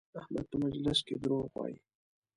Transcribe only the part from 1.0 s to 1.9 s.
کې دروغ وایي؛